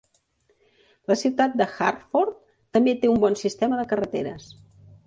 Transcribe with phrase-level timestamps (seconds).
[1.11, 2.35] La ciutat de Hartford
[2.79, 4.53] també té un bon sistema de carreteres.